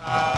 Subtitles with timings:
[0.00, 0.31] Uh...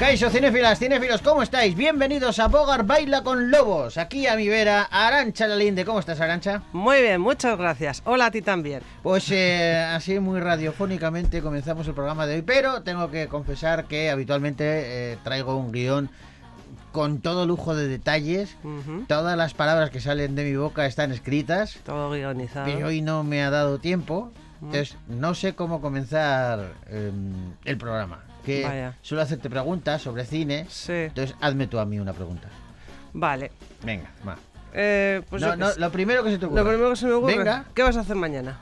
[0.00, 1.76] Caixo, cinéfilas, cinéfilos, ¿cómo estáis?
[1.76, 3.98] Bienvenidos a Bogar Baila con Lobos.
[3.98, 5.84] Aquí a mi vera, Arancha Lalinde.
[5.84, 6.62] ¿Cómo estás, Arancha?
[6.72, 8.00] Muy bien, muchas gracias.
[8.06, 8.80] Hola a ti también.
[9.02, 14.08] Pues eh, así muy radiofónicamente comenzamos el programa de hoy, pero tengo que confesar que
[14.08, 14.64] habitualmente
[15.12, 16.08] eh, traigo un guion
[16.92, 18.56] con todo lujo de detalles.
[19.06, 21.78] Todas las palabras que salen de mi boca están escritas.
[21.84, 22.70] Todo guionizado.
[22.70, 24.32] Y hoy no me ha dado tiempo.
[24.62, 24.64] Mm.
[24.64, 28.29] Entonces, no sé cómo comenzar em, el programa.
[28.50, 28.94] Que Vaya.
[29.02, 30.66] suelo hacerte preguntas sobre cine.
[30.68, 30.92] Sí.
[30.92, 32.48] Entonces, hazme tú a mí una pregunta.
[33.12, 33.50] Vale.
[33.84, 34.36] Venga, va.
[34.72, 36.62] Eh, pues no, yo no, lo primero que se te ocurra.
[36.62, 37.36] Lo primero que se me ocurre.
[37.38, 37.64] Venga.
[37.74, 38.58] ¿Qué vas a hacer mañana?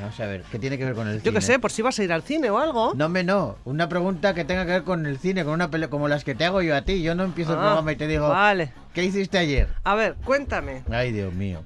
[0.00, 1.34] Vamos a ver, ¿qué tiene que ver con el Yo cine?
[1.34, 2.94] qué sé, por si vas a ir al cine o algo.
[2.94, 3.56] No, me no.
[3.66, 6.34] Una pregunta que tenga que ver con el cine, con una pele como las que
[6.34, 7.02] te hago yo a ti.
[7.02, 8.72] Yo no empiezo el Ah, programa y te digo, Vale.
[8.94, 9.68] ¿qué hiciste ayer?
[9.84, 10.82] A ver, cuéntame.
[10.90, 11.62] Ay, Dios mío.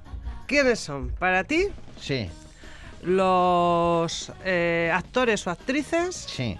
[0.48, 1.66] ¿Quiénes son para ti
[2.00, 2.28] Sí,
[3.02, 6.56] los eh, actores o actrices sí.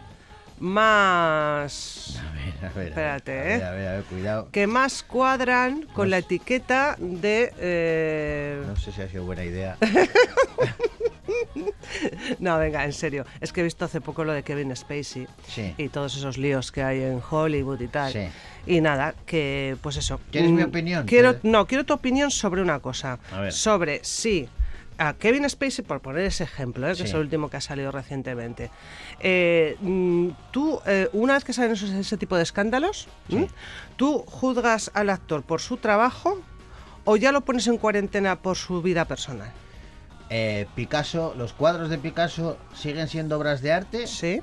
[0.60, 2.18] Más.
[2.20, 2.88] A ver, a ver.
[2.88, 3.64] Espérate, a ver, ¿eh?
[3.64, 4.48] A ver, a ver, cuidado.
[4.52, 7.52] que más cuadran con Más- la etiqueta de.
[7.58, 9.76] eh, No sé si ha sido buena idea.
[12.38, 13.24] No, venga, en serio.
[13.40, 15.26] Es que he visto hace poco lo de Kevin Spacey.
[15.46, 15.74] Sí.
[15.76, 18.12] y todos esos líos que hay en Hollywood y tal.
[18.12, 18.28] Sí.
[18.66, 20.20] Y nada, que pues eso.
[20.30, 21.06] ¿Quieres mi Mm, opinión?
[21.06, 23.18] Quiero, no, quiero tu opinión sobre una cosa.
[23.32, 23.52] A ver.
[23.52, 24.48] Sobre si
[24.98, 27.02] a Kevin Spacey, por poner ese ejemplo, ¿eh, que Sí.
[27.04, 28.70] es el último que ha salido recientemente,
[29.20, 33.08] eh, mm, tú, eh, una vez que salen esos- ese tipo de escándalos.
[33.96, 36.40] ¿tú juzgas al actor por su trabajo
[37.04, 39.50] o ya lo pones en cuarentena por su vida personal?
[40.74, 44.40] Picasso, los cuadros de Picasso siguen siendo obras de arte, Sí.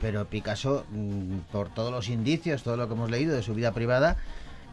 [0.00, 3.72] pero Picasso, mm, por todos los indicios, todo lo que hemos leído de su vida
[3.72, 4.16] privada,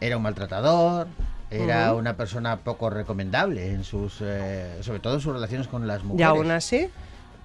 [0.00, 1.06] era un maltratador,
[1.50, 6.02] era una persona poco recomendable en sus, eh, sobre todo en sus relaciones con las
[6.02, 6.26] Y mujeres.
[6.26, 6.88] aún así,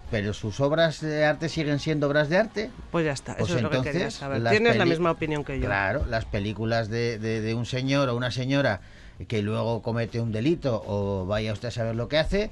[0.09, 2.69] Pero sus obras de arte siguen siendo obras de arte.
[2.91, 3.35] pues ya está.
[3.37, 4.43] Pues Eso es lo que entonces, quería saber.
[4.49, 5.65] Tienes la misma opinión que yo.
[5.67, 8.81] Claro, las películas de, de- de un señor o una señora
[9.29, 12.49] que luego comete un delito o vaya usted a saber lo que hace,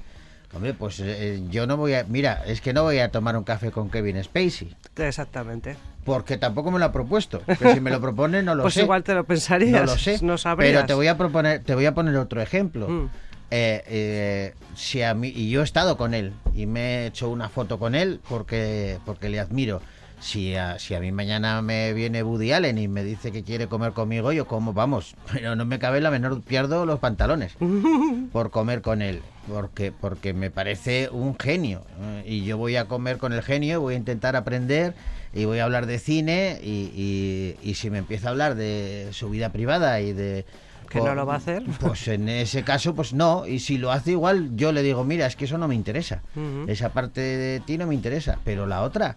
[0.54, 2.04] hombre, pues eh, yo no voy a...
[2.04, 5.76] Mira, es que no voy a tomar un café con Kevin Spacey, Exactamente.
[6.04, 7.42] Porque tampoco me lo ha propuesto.
[7.58, 8.82] Que si me lo propone no lo pues sé.
[8.82, 9.72] igual te lo pensarías.
[9.72, 10.18] no lo sé.
[10.22, 10.72] No sabrías.
[10.72, 12.88] pero te voy a proponer, te voy a poner otro ejemplo.
[12.88, 13.10] Mm.
[13.52, 17.28] Eh, eh, si a mí y yo he estado con él y me he hecho
[17.28, 19.80] una foto con él porque porque le admiro.
[20.20, 23.68] Si a, si a mí mañana me viene Woody Allen y me dice que quiere
[23.68, 27.56] comer conmigo, yo como, vamos, pero no me cabe la menor, pierdo los pantalones
[28.32, 31.82] por comer con él, porque, porque me parece un genio.
[32.26, 34.94] Y yo voy a comer con el genio, voy a intentar aprender
[35.32, 39.08] y voy a hablar de cine y, y- y si me empieza a hablar de
[39.12, 40.44] su vida privada y de...
[40.90, 41.62] Que no lo va a hacer.
[41.80, 43.46] Pues en ese caso, pues no.
[43.46, 46.20] Y si lo hace igual, yo le digo, mira, es que eso no me interesa.
[46.66, 48.38] Esa parte de ti no me interesa.
[48.44, 49.16] Pero la otra,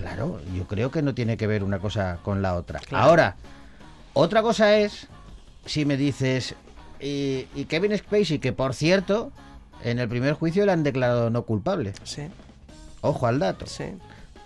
[0.00, 2.80] claro, yo creo que no tiene que ver una cosa con la otra.
[2.80, 3.04] Claro.
[3.04, 3.36] Ahora,
[4.14, 5.06] otra cosa es
[5.66, 6.54] si me dices,
[7.00, 9.30] y, y Kevin Spacey, que por cierto,
[9.84, 11.92] en el primer juicio le han declarado no culpable.
[12.02, 12.22] Sí,
[13.02, 13.66] Ojo al dato.
[13.66, 13.84] sí.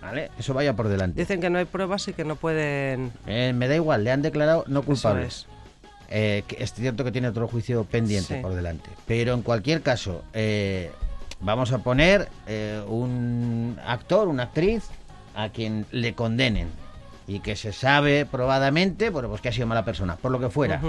[0.01, 0.29] ¿Vale?
[0.37, 1.19] Eso vaya por delante.
[1.19, 3.11] Dicen que no hay pruebas y que no pueden.
[3.25, 5.25] Eh, me da igual, le han declarado no culpable.
[5.25, 5.47] Eso
[6.09, 8.41] Eh, es cierto que tiene otro juicio pendiente Sí.
[8.41, 8.87] por delante.
[9.07, 10.91] Pero en cualquier caso, eh,
[11.39, 14.83] vamos a poner eh, un actor, una actriz,
[15.35, 16.69] a quien le condenen
[17.27, 20.49] y que se sabe probadamente, bueno, pues que ha sido mala persona, por lo que
[20.49, 20.81] fuera.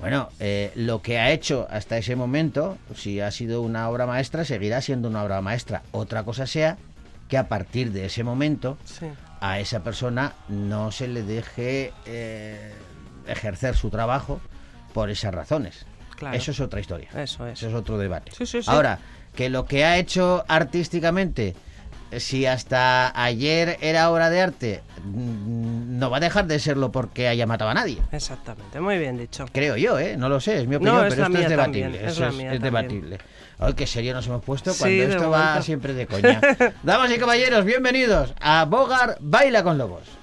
[0.00, 4.44] Bueno, eh, lo que ha hecho hasta ese momento, si ha sido una obra maestra,
[4.46, 5.82] seguirá siendo una obra maestra.
[5.92, 6.78] Otra cosa sea
[7.28, 9.06] que a partir de ese momento Sí.
[9.40, 12.72] a esa persona no se le deje eh,
[13.26, 14.40] ejercer su trabajo
[14.94, 15.84] por esas razones.
[16.16, 16.34] Claro.
[16.36, 17.08] Eso es otra historia.
[17.14, 17.58] Eso es.
[17.58, 18.32] Eso es otro debate.
[18.32, 18.70] Sí, sí, sí.
[18.70, 18.98] Ahora,
[19.34, 21.54] que lo que ha hecho artísticamente,
[22.18, 27.28] si hasta ayer era obra de arte, mm, no va a dejar de serlo porque
[27.28, 27.98] haya matado a nadie.
[28.12, 28.80] Exactamente.
[28.80, 29.46] Muy bien dicho.
[29.52, 30.16] Creo yo, ¿eh?
[30.16, 31.82] No lo sé, es mi opinión, es pero esto es debatible.
[31.82, 33.18] también, es la mía debatible.
[33.58, 36.40] Ay, qué serio nos hemos puesto cuando esto va siempre de coña.
[36.82, 40.19] Damas y caballeros, bienvenidos a Bogar Baila con Lobos.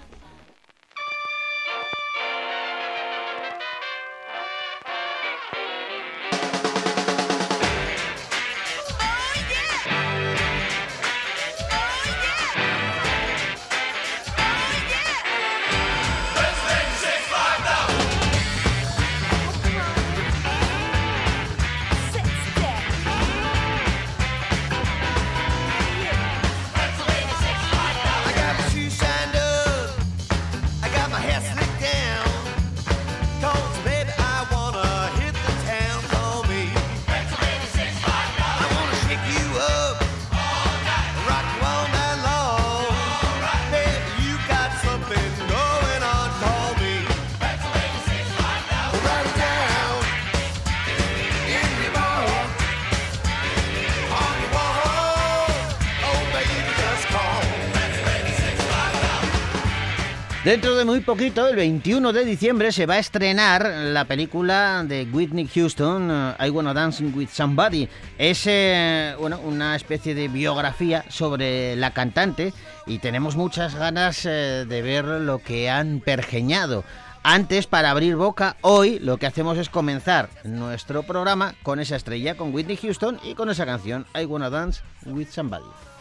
[60.48, 65.06] Dentro de muy poquito, el 21 de diciembre, se va a estrenar la película de
[65.12, 67.90] Whitney Houston, uh, I Wanna Dance with Somebody.
[68.18, 72.54] Es eh, bueno, una especie de biografía sobre la cantante
[72.86, 76.86] y tenemos muchas ganas eh, de ver lo que han pergeñado.
[77.24, 82.38] Antes, para abrir boca, hoy lo que hacemos es comenzar nuestro programa con esa estrella,
[82.38, 85.97] con Whitney Houston y con esa canción, I Wanna Dance with Somebody.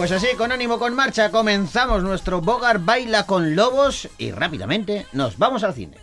[0.00, 5.36] Pues así, con ánimo, con marcha, comenzamos nuestro Bogar Baila con Lobos y rápidamente nos
[5.36, 5.98] vamos al cine.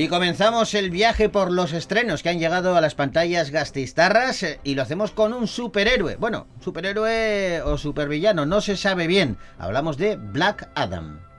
[0.00, 4.58] Y comenzamos el viaje por los estrenos que han llegado a las pantallas gastistarras eh,
[4.64, 6.16] y lo hacemos con un superhéroe.
[6.16, 9.36] Bueno, superhéroe o supervillano, no se sabe bien.
[9.58, 11.29] Hablamos de Black Adam.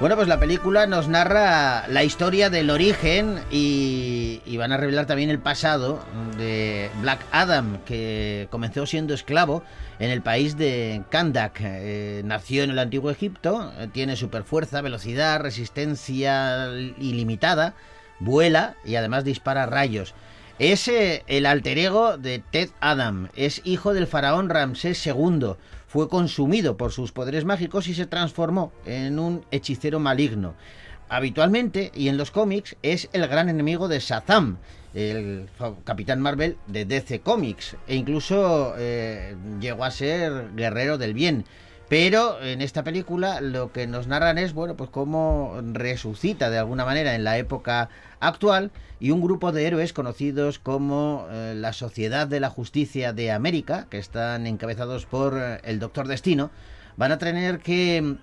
[0.00, 5.04] Bueno, pues la película nos narra la historia del origen y, y, van a revelar
[5.04, 6.02] también el pasado
[6.38, 9.62] de Black Adam, que comenzó siendo esclavo
[9.98, 11.60] en el país de Kandak.
[11.60, 17.74] Eh, nació en el antiguo Egipto, eh, tiene superfuerza, velocidad, resistencia ilimitada,
[18.20, 20.14] vuela y además dispara rayos.
[20.58, 25.56] Es eh, el alter ego de Ted Adam, es hijo del faraón Ramsés II
[25.90, 30.54] fue consumido por sus poderes mágicos y se transformó en un hechicero maligno.
[31.08, 34.58] Habitualmente, y en los cómics, es el gran enemigo de Shazam,
[34.94, 35.48] el
[35.82, 41.44] Capitán Marvel de DC Comics, e incluso eh, llegó a ser guerrero del bien.
[41.90, 46.84] Pero en esta película lo que nos narran es, bueno, pues cómo resucita de alguna
[46.84, 47.88] manera en la época
[48.20, 48.70] actual
[49.00, 53.88] y un grupo de héroes conocidos como eh, la Sociedad de la Justicia de América,
[53.90, 56.52] que están encabezados por eh, el Doctor Destino,
[56.96, 58.18] van a tener que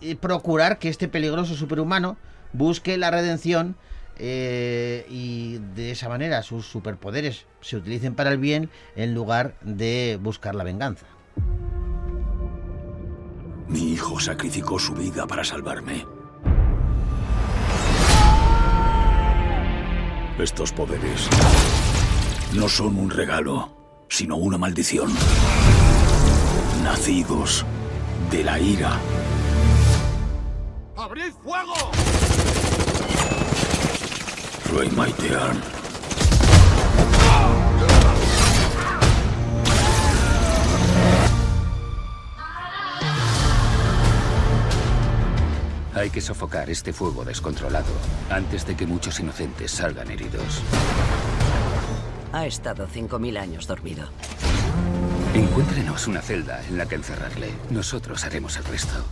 [0.00, 2.16] eh, procurar que este peligroso superhumano
[2.54, 3.76] busque la redención
[4.18, 10.54] y de esa manera sus superpoderes se utilicen para el bien en lugar de buscar
[10.54, 11.06] la venganza.
[13.70, 16.04] Mi hijo sacrificó su vida para salvarme.
[20.40, 21.28] Estos poderes
[22.52, 23.70] no son un regalo,
[24.08, 25.12] sino una maldición.
[26.82, 27.64] Nacidos
[28.32, 28.98] de la ira.
[30.96, 31.92] ¡Abrid fuego!
[34.74, 35.79] Rey Maitean.
[46.00, 47.92] Hay que sofocar este fuego descontrolado
[48.30, 50.62] antes de que muchos inocentes salgan heridos.
[52.32, 54.08] Ha estado 5.000 años dormido.
[55.34, 57.50] Encuéntrenos una celda en la que encerrarle.
[57.68, 59.04] Nosotros haremos el resto.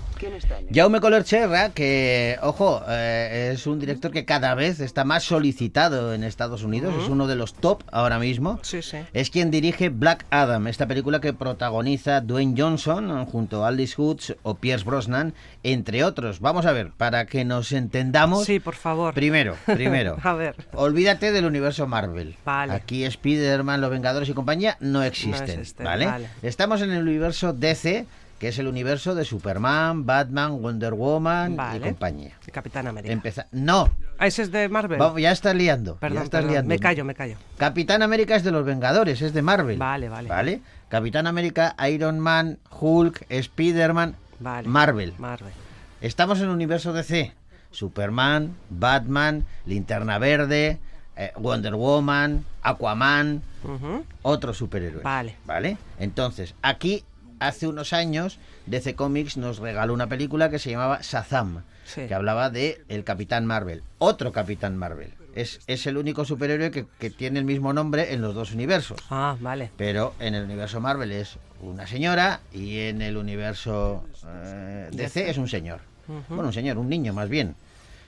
[0.72, 6.24] Jaume Color-Cherra, que, ojo, eh, es un director que cada vez está más solicitado en
[6.24, 8.58] Estados Unidos, es uno de los top ahora mismo.
[8.62, 8.98] Sí, sí.
[9.12, 14.36] Es quien dirige Black Adam, esta película que protagoniza Dwayne Johnson junto a Aldis Hoods
[14.42, 16.40] o Pierce Brosnan, entre otros.
[16.40, 18.44] Vamos a ver, para que nos entendamos.
[18.44, 19.14] Sí, por favor.
[19.14, 20.16] Primero, primero.
[20.22, 20.54] a ver.
[20.74, 22.36] Olvídate del universo Marvel.
[22.44, 22.72] Vale.
[22.72, 25.62] Aquí Spider-Man, Los Vengadores y compañía no existen.
[25.82, 26.28] ¿vale?
[26.42, 28.06] Estamos en el universo DC
[28.38, 32.36] que es el universo de Superman, Batman, Wonder Woman y compañía.
[32.52, 33.12] Capitán América.
[33.12, 33.90] Empeza no.
[34.18, 35.00] Ah, ese es de Marvel.
[35.18, 35.96] ya estás liando.
[35.96, 36.68] Perdón, estás liando.
[36.68, 37.36] me callo, me callo.
[37.56, 39.78] Capitán América es de los Vengadores, es de Marvel.
[39.78, 40.28] Vale, vale.
[40.28, 40.60] ¿Vale?
[40.88, 45.14] Capitán América, Iron Man, Hulk, Spider-Man, Marvel.
[45.18, 45.52] Marvel.
[46.00, 47.32] Estamos en el universo DC.
[47.70, 50.78] Superman, Batman, Linterna Verde,
[51.16, 53.42] eh, Wonder Woman, Aquaman,
[54.22, 55.02] otros superhéroes.
[55.02, 55.36] Vale.
[55.44, 55.76] ¿Vale?
[55.98, 57.04] Entonces, aquí
[57.40, 61.62] hace unos años DC Comics nos regaló una película que se llamaba Shazam,
[61.94, 65.12] que hablaba de el Capitán Marvel, otro Capitán Marvel.
[65.34, 68.98] Es, es el único superhéroe que, que, tiene el mismo nombre en los dos universos.
[69.08, 69.70] Ah, vale.
[69.76, 75.38] Pero en el universo Marvel es una señora y en el universo eh, DC es
[75.38, 75.80] un señor.
[76.28, 77.54] Bueno, un señor, un niño más bien.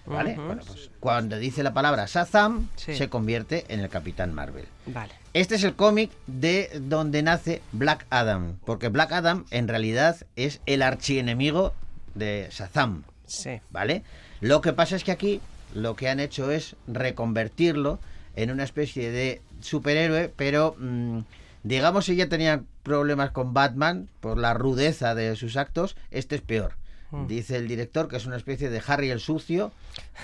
[0.06, 0.34] ¿Vale?
[0.34, 4.66] bueno, pues cuando dice la palabra Shazam, se convierte en el Capitán Marvel.
[4.86, 5.12] Vale.
[5.32, 10.60] Este es el cómic de donde nace Black Adam, porque Black Adam en realidad es
[10.66, 11.74] el archienemigo
[12.14, 13.04] de Shazam.
[13.26, 13.60] Sí.
[13.70, 14.02] ¿Vale?
[14.40, 15.40] Lo que pasa es que aquí
[15.74, 18.00] lo que han hecho es reconvertirlo
[18.34, 21.20] en una especie de superhéroe, pero mm,
[21.62, 26.42] digamos si ya tenían problemas con Batman por la rudeza de sus actos, este es
[26.42, 26.74] peor.
[27.10, 27.26] Mm.
[27.26, 29.72] Dice el director que es una especie de Harry el sucio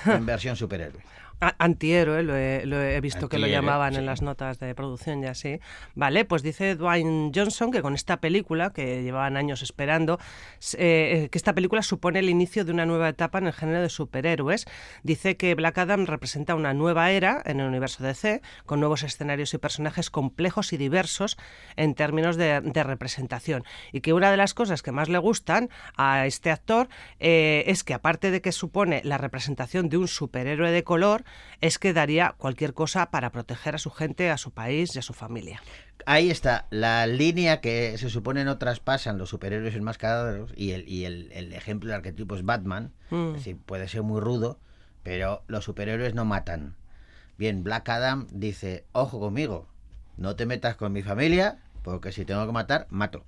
[0.05, 1.02] en versión superhéroe.
[1.40, 5.61] Antihéroe, lo he, visto que lo llamaban en las notas de producción ya así.
[5.95, 10.19] Vale, pues dice Dwayne Johnson que con esta película, que llevaban años esperando,
[10.78, 13.90] eh, que esta película supone el inicio de una nueva etapa en el género de
[13.90, 14.66] superhéroes.
[15.02, 19.52] Dice que Black Adam representa una nueva era en el universo DC, con nuevos escenarios
[19.52, 21.37] y personajes complejos y diversos
[21.76, 23.64] en términos de, representación.
[23.93, 26.88] Y que una de las cosas que más le gustan a este actor
[27.19, 31.25] eh, es que aparte de que supone la representación de un superhéroe de color,
[31.61, 35.02] es que daría cualquier cosa para proteger a su gente, a su país y a
[35.02, 35.62] su familia.
[36.04, 41.04] Ahí está, la línea que se supone no traspasan los superhéroes enmascarados y el, y
[41.04, 43.28] el, el ejemplo, el arquetipo es Batman, mm.
[43.28, 44.61] es decir, puede ser muy rudo,
[45.02, 46.76] pero los superhéroes no matan.
[47.38, 49.68] Bien, Black Adam dice, ojo conmigo,
[50.16, 53.23] no te metas con mi familia, porque si tengo que matar, mato.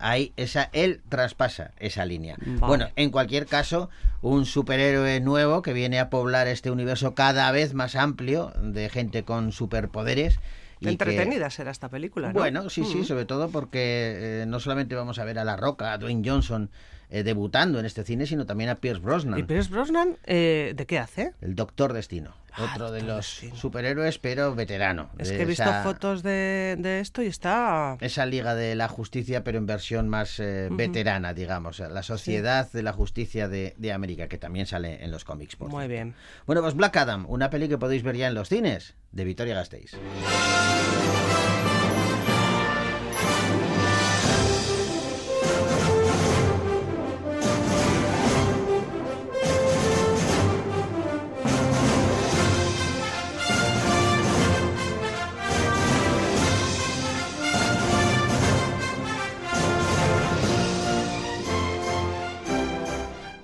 [0.00, 2.34] Ahí esa, él traspasa esa línea.
[2.58, 3.90] Bueno, en cualquier caso,
[4.22, 9.22] un superhéroe nuevo que viene a poblar este universo cada vez más amplio de gente
[9.22, 10.40] con superpoderes
[10.80, 12.34] Entretenida será esta película, ¿no?
[12.34, 13.04] Bueno, sí, sí, mm.
[13.04, 16.68] sobre todo porque no solamente vamos a ver a La Roca, a Dwayne Johnson,
[17.08, 19.38] eh, debutando en este cine, sino también a Pierce Brosnan.
[19.38, 21.32] ¿Y Pierce Brosnan eh, de qué hace?
[21.40, 22.34] El Doctor Destino.
[22.58, 25.10] Otro de los superhéroes, pero veterano.
[25.18, 27.96] Es que he visto fotos de, esto y está...
[28.00, 31.78] Esa Liga de la Justicia, pero en versión más eh, veterana, digamos.
[31.80, 35.58] La Sociedad de la Justicia de, de, América, que también sale en los cómics.
[35.60, 36.14] Muy bien.
[36.46, 39.54] Bueno, pues Black Adam, una peli que podéis ver ya en los cines, de Victoria
[39.54, 39.96] Gasteiz.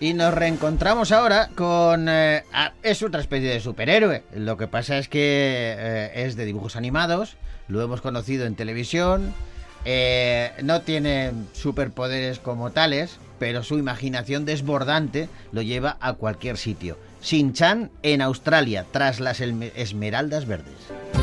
[0.02, 2.08] Y nos reencontramos ahora con...
[2.08, 2.42] Eh,
[2.82, 4.24] es otra especie de superhéroe.
[4.34, 7.36] Lo que pasa es que eh, es de dibujos animados.
[7.68, 9.32] Lo hemos conocido en televisión.
[9.84, 16.98] Eh, no tiene superpoderes como tales, pero su imaginación desbordante lo lleva a cualquier sitio.
[17.22, 21.21] Shin-Chan en Australia, tras las esmeraldas verdes.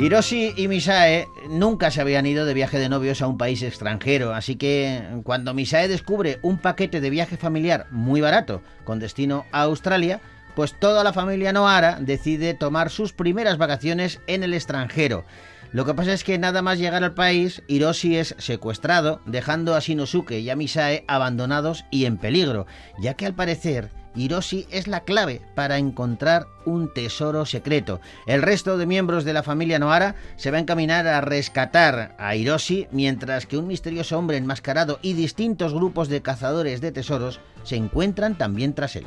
[0.00, 4.32] Hiroshi y Misae nunca se habían ido de viaje de novios a un país extranjero,
[4.32, 9.60] así que cuando Misae descubre un paquete de viaje familiar muy barato con destino a
[9.60, 10.22] Australia,
[10.56, 15.26] pues toda la familia Noara decide tomar sus primeras vacaciones en el extranjero.
[15.70, 19.80] Lo que pasa es que nada más llegar al país, Hiroshi es secuestrado, dejando a
[19.80, 22.66] Shinosuke y a Misae abandonados y en peligro,
[23.02, 28.00] ya que al parecer Hiroshi es la clave para encontrar un tesoro secreto.
[28.26, 32.34] El resto de miembros de la familia Noara se va a encaminar a rescatar a
[32.34, 37.76] Hiroshi, mientras que un misterioso hombre enmascarado y distintos grupos de cazadores de tesoros se
[37.76, 39.06] encuentran también tras él.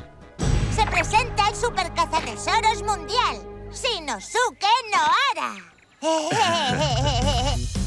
[0.74, 3.36] Se presenta el super cazatesoros mundial,
[3.72, 5.74] Shinosuke Noara.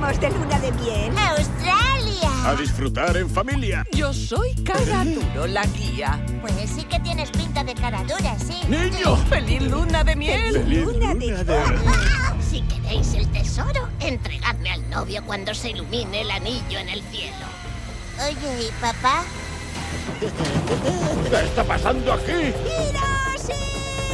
[0.00, 1.12] ¡Vamos de luna de miel!
[1.18, 2.30] ¡Australia!
[2.46, 3.84] A disfrutar en familia.
[3.92, 6.18] Yo soy cara duro, la guía.
[6.40, 8.62] Pues sí que tienes pinta de cara dura, sí.
[8.66, 9.16] ¡Niño!
[9.28, 10.54] ¡Feliz luna de miel!
[10.54, 11.14] ¡Feliz luna, de...
[11.16, 11.46] miel!
[12.40, 17.46] Si queréis el tesoro, entregadme al novio cuando se ilumine el anillo en el cielo.
[18.24, 19.22] Oye, ¿y papá?
[21.28, 22.32] ¿Qué está pasando aquí?
[22.32, 23.09] ¡Hiroshi!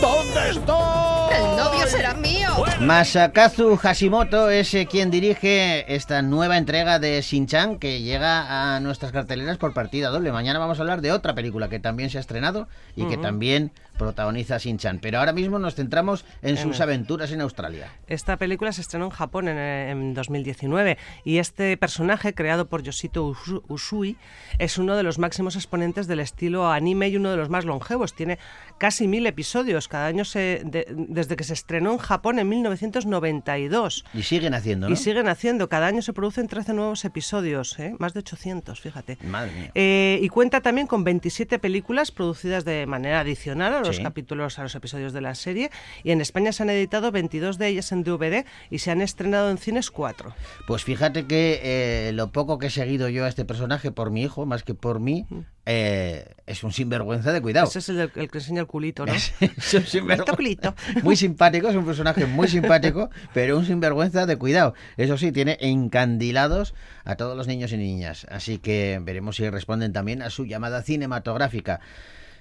[0.00, 1.34] ¿Dónde estoy?
[1.36, 2.48] El novio será mío.
[2.80, 9.12] Masakazu Hashimoto es eh, quien dirige esta nueva entrega de Shin-Chan que llega a nuestras
[9.12, 10.32] carteleras por partida doble.
[10.32, 13.72] Mañana vamos a hablar de otra película que también se ha estrenado y que también
[13.96, 14.98] protagoniza Shin-Chan.
[15.00, 17.92] Pero ahora mismo nos centramos en sus aventuras en Australia.
[18.06, 23.34] Esta película se estrenó en Japón en, 2019 y este personaje, creado por Yoshito
[23.68, 24.16] Usui,
[24.58, 28.14] es uno de los máximos exponentes del estilo anime y uno de los más longevos.
[28.14, 28.38] Tiene
[28.78, 29.88] casi mil episodios.
[29.88, 34.04] Cada año se, desde que se estrenó en Japón en 1992.
[34.14, 34.92] Y siguen haciendo, ¿no?
[34.92, 35.68] Y siguen haciendo.
[35.68, 37.94] Cada año se producen 13 nuevos episodios, ¿eh?
[37.98, 39.18] más de 800, fíjate.
[39.24, 39.70] Madre mía.
[39.74, 44.62] Eh, y cuenta también con 27 películas producidas de manera adicional a los capítulos, a
[44.62, 45.70] los episodios de la serie.
[46.04, 49.50] Y en España se han editado 22 de ellas en DVD y se han estrenado
[49.50, 50.34] en cines 4.
[50.66, 54.22] Pues fíjate que eh, lo poco que he seguido yo a este personaje por mi
[54.22, 55.26] hijo, más que por mí,
[55.68, 57.66] eh, es un sinvergüenza de cuidado.
[57.66, 59.12] Ese es el, que enseña el culito, ¿no?
[59.40, 60.74] es un sinvergüenza.
[61.02, 64.74] Muy simpático, es un personaje muy simpático, pero un sinvergüenza de cuidado.
[64.96, 68.26] Eso sí, tiene encandilados a todos los niños y niñas.
[68.30, 71.80] Así que veremos si responden también a su llamada cinematográfica.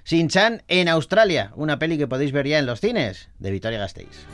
[0.06, 4.28] Shin-Chan en Australia, una peli que podéis ver ya en los cines de Victoria Gasteiz.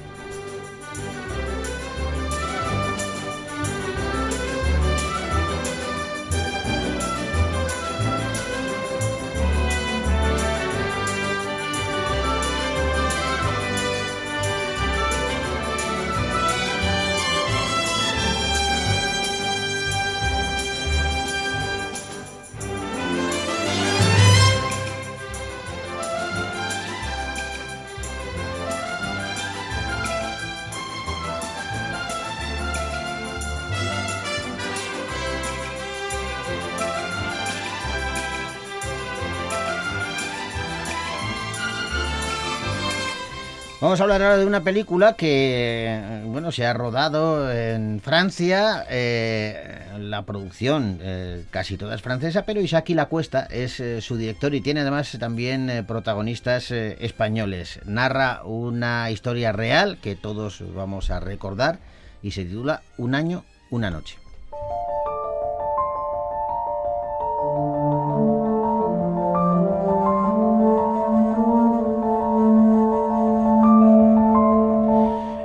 [43.81, 48.85] Vamos a hablar ahora de una película que bueno se ha rodado en Francia.
[48.91, 54.53] Eh, la producción eh, casi toda es francesa, pero Isaki Lacuesta es eh, su director
[54.53, 57.79] y tiene además también protagonistas españoles.
[57.85, 61.79] Narra una historia real que todos vamos a recordar
[62.21, 64.20] y se titula Un año una noche.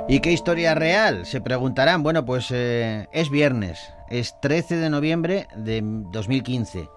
[0.09, 1.25] ¿Y qué historia real?
[1.25, 2.01] Se preguntarán.
[2.01, 6.89] Bueno, pues eh, es viernes, es 13 de noviembre de 2015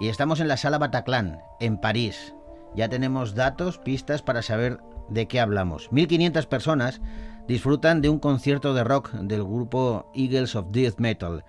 [0.00, 2.34] y estamos en la sala Bataclan, en París.
[2.74, 5.88] Ya tenemos datos, pistas para saber de qué hablamos.
[5.92, 7.00] 1.500 personas
[7.46, 11.44] disfrutan de un concierto de rock del grupo Eagles of Death Metal.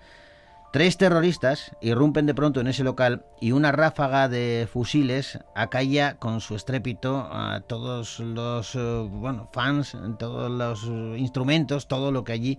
[0.72, 6.40] Tres terroristas irrumpen de pronto en ese local y una ráfaga de fusiles acalla con
[6.40, 10.84] su estrépito a todos los eh, bueno, fans, todos los
[11.18, 12.58] instrumentos, todo lo que allí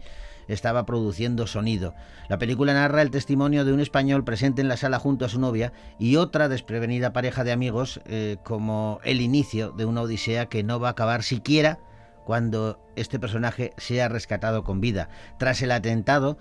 [0.49, 1.95] estaba produciendo sonido.
[2.27, 5.39] La película narra el testimonio de un español presente en la sala junto a su
[5.39, 10.63] novia y otra desprevenida pareja de amigos eh, como el inicio de una odisea que
[10.63, 11.79] no va a acabar siquiera
[12.25, 15.07] cuando este personaje sea rescatado con vida.
[15.37, 16.37] Tras el atentado,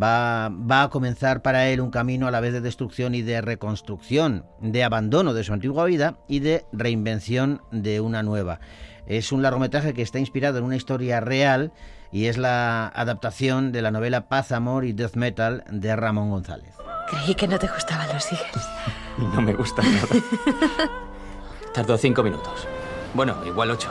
[0.00, 3.40] Va, va, a comenzar para él un camino a la vez de destrucción y de
[3.40, 8.60] reconstrucción, de abandono de su antigua vida y de reinvención de una nueva.
[9.06, 11.72] Es un largometraje que está inspirado en una historia real
[12.12, 16.74] y es la adaptación de la novela Paz, Amor y Death Metal de Ramón González.
[17.10, 18.68] Creí que no te gustaban los Eagles.
[19.18, 20.06] No me gusta nada.
[21.74, 22.68] Tardó cinco minutos.
[23.14, 23.90] Bueno, igual ocho.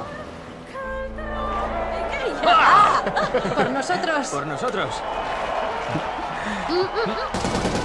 [3.56, 4.28] ¡Por nosotros!
[4.30, 5.04] ¡Por nosotros!
[6.70, 7.77] 嗯嗯嗯。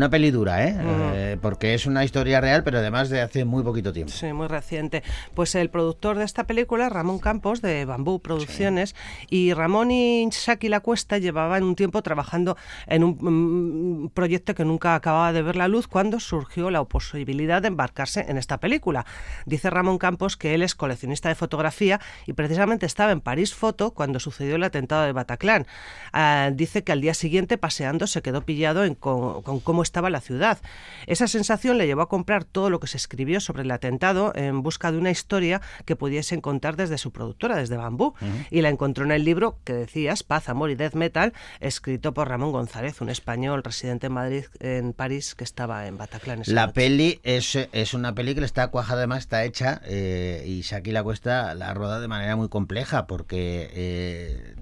[0.00, 0.74] Una peli dura, ¿eh?
[0.80, 1.36] ¿eh?
[1.42, 4.10] Porque es una historia real, pero además de hace muy poquito tiempo.
[4.10, 5.02] Sí, muy reciente.
[5.34, 8.96] Pues el productor de esta película, Ramón Campos, de Bambú Producciones,
[9.28, 14.94] y Ramón y Saki La Cuesta llevaban un tiempo trabajando en un, proyecto que nunca
[14.94, 19.04] acababa de ver la luz cuando surgió la posibilidad de embarcarse en esta película.
[19.44, 23.90] Dice Ramón Campos que él es coleccionista de fotografía y precisamente estaba en París Foto
[23.90, 25.66] cuando sucedió el atentado de Bataclan.
[26.14, 30.08] Ah, dice que al día siguiente, paseando, se quedó pillado en, con, con cómo estaba
[30.08, 30.58] la ciudad.
[31.06, 34.62] Esa sensación le llevó a comprar todo lo que se escribió sobre el atentado en
[34.62, 38.14] busca de una historia que pudiese contar desde su productora, desde Bambú,
[38.50, 42.28] y la encontró en el libro que decías, Paz, Amor y Death Metal, escrito por
[42.28, 46.42] Ramón González, un español residente en Madrid, en París, que estaba en Bataclan.
[46.46, 50.92] La peli es, es, una peli que está cuajada, además está hecha, eh, y Saki
[50.92, 54.54] La Cuesta la roda de manera muy compleja, porque eh,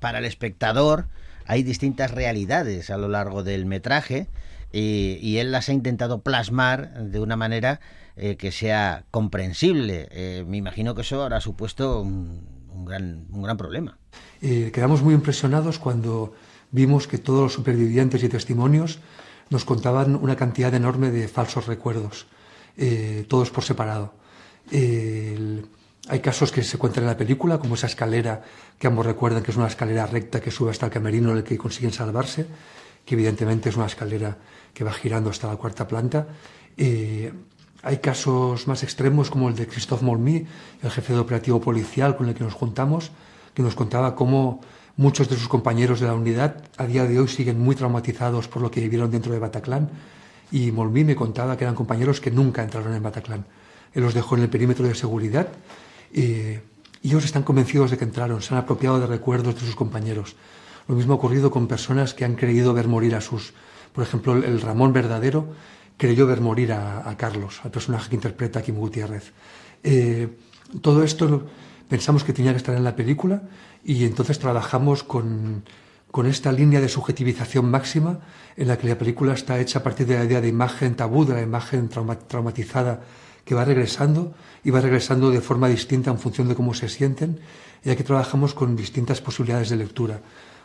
[0.00, 1.06] para el espectador
[1.46, 4.28] hay distintas realidades a lo largo del metraje
[4.72, 7.80] y, él las ha intentado plasmar de una manera
[8.16, 10.08] eh, que sea comprensible.
[10.10, 13.98] Eh, me imagino que eso habrá supuesto un, gran, problema.
[14.42, 16.34] Eh, quedamos muy impresionados cuando
[16.72, 18.98] vimos que todos los supervivientes y testimonios
[19.48, 22.26] nos contaban una cantidad enorme de falsos recuerdos,
[23.28, 24.14] todos por separado.
[26.08, 28.42] Hay casos que se cuentan en la película, como esa escalera
[28.78, 31.44] que ambos recuerdan que es una escalera recta que sube hasta el camerino en el
[31.44, 32.46] que consiguen salvarse,
[33.06, 34.36] que evidentemente es una escalera
[34.74, 36.26] que va girando hasta la cuarta planta.
[36.76, 37.32] Eh,
[37.82, 40.46] hay casos más extremos como el de Christophe Molmy,
[40.82, 43.10] el jefe de operativo policial con el que nos juntamos,
[43.54, 44.60] que nos contaba cómo
[44.98, 48.60] muchos de sus compañeros de la unidad a día de hoy siguen muy traumatizados por
[48.60, 49.88] lo que vivieron dentro de Bataclan.
[50.52, 53.46] Y Molmy me contaba que eran compañeros que nunca entraron en Bataclan.
[53.94, 55.48] Él los dejó en el perímetro de seguridad
[56.14, 60.36] y ellos están convencidos de que entraron, se han apropiado de recuerdos de sus compañeros.
[60.88, 63.52] Lo mismo ha ocurrido con personas que han creído ver morir a sus...
[63.92, 65.48] Por ejemplo, el Ramón verdadero
[65.96, 69.32] creyó ver morir a, Carlos, al personaje que interpreta Kim Gutiérrez.
[69.82, 70.28] Eh,
[70.80, 71.46] todo esto
[71.88, 73.42] pensamos que tenía que estar en la película
[73.84, 75.62] y entonces trabajamos con,
[76.10, 78.20] con esta línea de subjetivización máxima
[78.56, 81.24] en la que la película está hecha a partir de la idea de imagen tabú,
[81.24, 83.02] de la imagen traumatizada
[83.44, 87.40] que va regresando y va regresando de forma distinta en función de cómo se sienten,
[87.84, 90.20] ya que trabajamos con distintas posibilidades de lectura.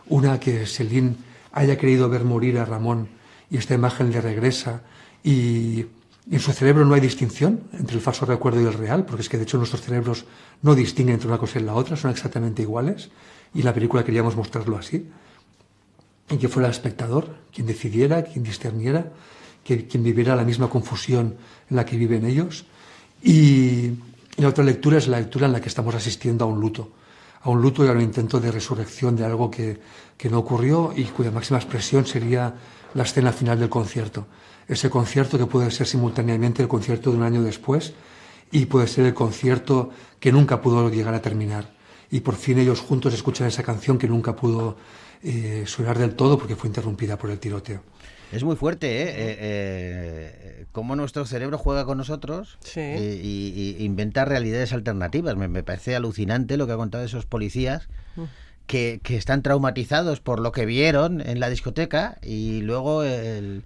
[0.07, 1.15] Una que Celine
[1.51, 3.09] haya querido ver morir a Ramón
[3.49, 4.81] y esta imagen le regresa
[5.23, 5.85] y
[6.31, 9.29] en su cerebro no hay distinción entre el falso recuerdo y el real, porque es
[9.29, 10.25] que de hecho nuestros cerebros
[10.61, 13.09] no distinguen entre una cosa y la otra, son exactamente iguales
[13.53, 15.09] y la película queríamos mostrarlo así.
[16.29, 19.11] Y que fuera el espectador quien decidiera, quien discerniera,
[19.77, 21.35] quien viviera la misma confusión
[21.69, 22.65] en la que viven ellos.
[23.21, 23.91] Y,
[24.37, 26.89] la otra lectura es la lectura en la que estamos asistiendo a un luto,
[27.41, 29.81] a un luto y a un intento de resurrección de algo que,
[30.17, 32.55] que no ocurrió y cuya máxima expresión sería
[32.93, 34.27] la escena final del concierto.
[34.65, 37.93] Ese concierto que puede ser simultáneamente el concierto de un año después
[38.51, 39.89] y puede ser el concierto
[40.21, 41.73] que nunca pudo llegar a terminar.
[42.11, 44.77] Y por fin ellos juntos escuchan esa canción que nunca pudo
[45.21, 47.81] eh, sonar del todo porque fue interrumpida por el tiroteo.
[48.31, 49.09] Es muy fuerte, ¿eh?
[49.09, 55.35] eh, eh cómo nuestro cerebro juega con nosotros y, inventa realidades alternativas.
[55.35, 57.87] Me, parece alucinante lo que ha contado esos policías.
[58.15, 58.23] Mm
[58.69, 63.63] que, están traumatizados por lo que vieron en la discoteca y luego el,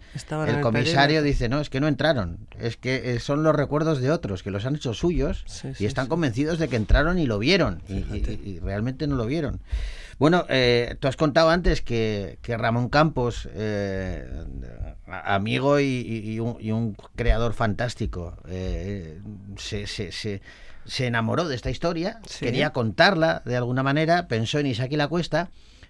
[0.61, 4.43] comisario dice, no, es que no entraron, es que eh, son los recuerdos de otros,
[4.43, 5.43] que los han hecho suyos
[5.77, 9.59] y están convencidos de que entraron y lo vieron y, realmente no lo vieron.
[10.19, 14.25] Bueno, eh, tú has contado antes que, Ramón Campos, eh,
[15.07, 18.35] amigo y, un, creador fantástico,
[19.57, 20.41] se, se
[20.85, 25.07] se enamoró de esta historia, quería contarla de alguna manera, pensó en Isaac y la
[25.07, 25.49] Cuesta,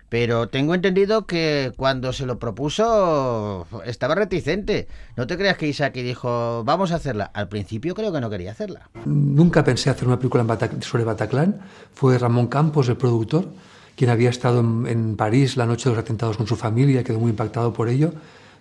[0.10, 4.88] pero tengo entendido que cuando se lo propuso estaba reticente.
[5.18, 7.26] No te creas que Isaac dijo, vamos a hacerla.
[7.34, 8.90] Al principio creo que no quería hacerla.
[9.06, 10.46] Nunca pensé hacer una película
[10.82, 11.62] sobre Bataclan.
[11.96, 13.48] Fue Ramón Campos, el productor,
[13.96, 17.32] quien había estado en, París la noche de los atentados con su familia, quedó muy
[17.32, 18.14] impactado por ello,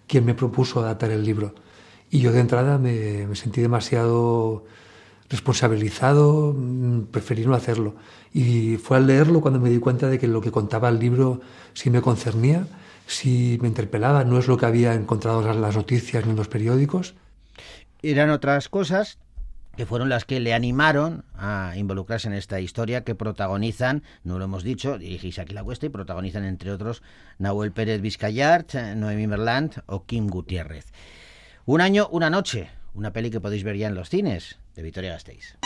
[0.06, 1.54] quien me propuso adaptar el libro.
[2.10, 4.64] Y yo de entrada me, me sentí demasiado
[5.30, 7.94] responsabilizado, mm, preferí no hacerlo.
[8.32, 11.40] Y fue al leerlo cuando me di cuenta de que lo que contaba el libro
[11.72, 12.66] sí me concernía,
[13.06, 16.48] sí me interpelaba, no es lo que había encontrado en las noticias ni en los
[16.48, 17.14] periódicos.
[18.02, 19.18] Eran otras cosas
[19.76, 24.44] que fueron las que le animaron a involucrarse en esta historia que protagonizan, no lo
[24.44, 27.02] hemos dicho, dirigís aquí la cuesta y protagonizan entre otros
[27.38, 30.92] Nahuel Pérez Vizcayart, Noemí Merland o Kim Gutiérrez.
[31.64, 35.12] Un año, una noche, una peli que podéis ver ya en los cines de Victoria
[35.12, 35.56] Gasteiz.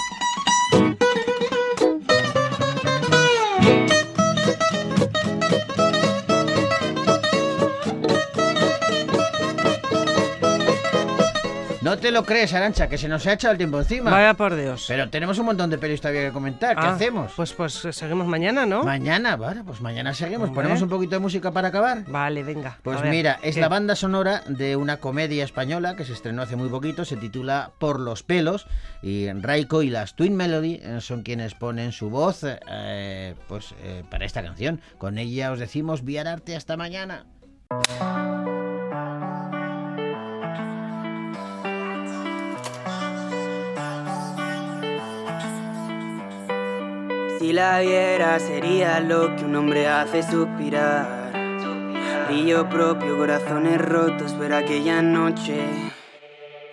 [11.97, 14.11] No te lo crees, Arancha, que se nos ha echado el tiempo encima.
[14.11, 14.85] Vaya por Dios.
[14.87, 16.77] Pero tenemos un montón de pelis todavía que comentar.
[16.77, 17.33] ¿Qué ah, hacemos?
[17.35, 18.85] Pues, pues eh, seguimos mañana, ¿no?
[18.85, 20.51] Mañana, vale, pues mañana seguimos.
[20.51, 22.05] ¿Ponemos un poquito de música para acabar?
[22.07, 22.79] Vale, venga.
[22.83, 26.69] Pues mira, es la banda sonora de una comedia española que se estrenó hace muy
[26.69, 27.07] poquito.
[27.07, 28.67] Se titula Por los pelos.
[29.01, 33.75] Y Raiko y las Twin Melody eh, son quienes ponen su voz eh, pues,
[34.11, 34.83] para esta canción.
[34.99, 37.25] Con ella os decimos viararte hasta mañana.
[47.47, 51.31] Si la viera sería lo que un hombre hace suspirar.
[52.27, 55.65] Brillo propio, corazones rotos, pero aquella noche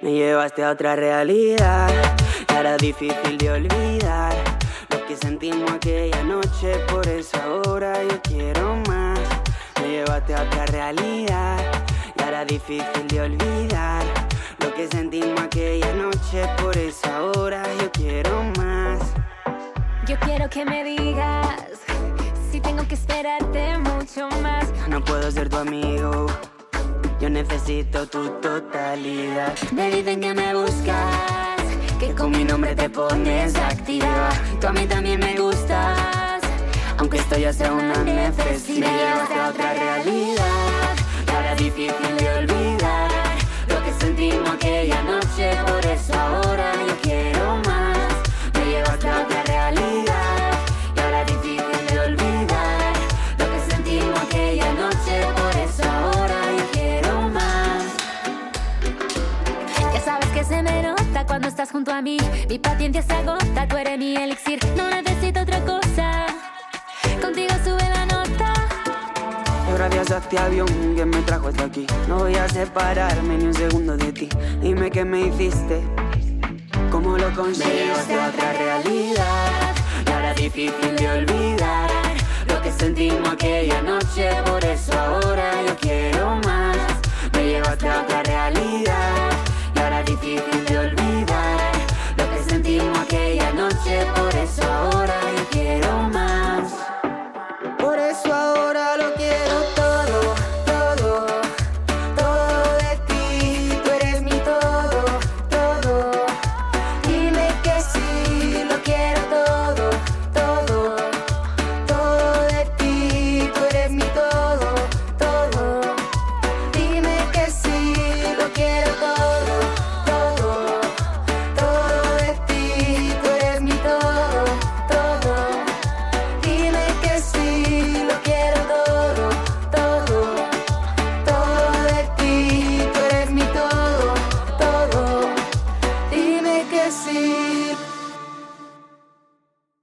[0.01, 1.91] me llevaste a otra realidad.
[2.57, 4.33] Era difícil de olvidar
[4.89, 9.19] lo que sentimos aquella noche, por eso ahora yo quiero más.
[9.79, 11.59] Me llevaste a otra realidad.
[12.17, 14.03] Y era difícil de olvidar
[14.57, 19.22] lo que sentimos aquella noche, por eso ahora yo quiero más.
[20.05, 21.79] Yo quiero que me digas
[22.51, 24.65] si tengo que esperarte mucho más.
[24.89, 26.25] No puedo ser tu amigo.
[27.21, 29.53] Yo necesito tu totalidad.
[29.71, 31.61] Me dicen que me buscas,
[31.99, 34.29] que con mi nombre te pones activa.
[34.59, 36.41] Tú a mí también me gustas,
[36.97, 38.91] aunque esto ya sea una necesidad.
[38.91, 40.95] Me llevas a otra realidad,
[41.33, 43.09] ahora difícil de olvidar
[43.69, 45.55] lo que sentimos aquella noche.
[45.65, 47.72] Por eso ahora yo quiero más.
[61.63, 62.17] Estás junto a mí.
[62.49, 64.59] Mi paciencia se agota, tú eres mi elixir.
[64.75, 66.25] No necesito otra cosa.
[67.21, 68.53] Contigo sube la nota.
[69.73, 71.85] gracias a este avión que me trajo hasta aquí.
[72.07, 74.29] No voy a separarme ni un segundo de ti.
[74.61, 75.81] Dime qué me hiciste.
[76.91, 78.17] ¿Cómo lo conseguiste?
[78.17, 79.75] otra realidad.
[80.05, 81.89] Y ahora difícil de olvidar
[82.47, 84.29] lo que sentimos aquella noche.